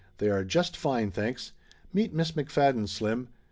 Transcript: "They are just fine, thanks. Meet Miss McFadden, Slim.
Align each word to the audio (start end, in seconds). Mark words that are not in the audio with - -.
"They 0.17 0.29
are 0.29 0.43
just 0.43 0.75
fine, 0.75 1.11
thanks. 1.11 1.51
Meet 1.93 2.11
Miss 2.11 2.31
McFadden, 2.31 2.89
Slim. 2.89 3.27